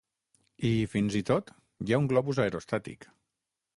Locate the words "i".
0.69-0.69, 1.21-1.21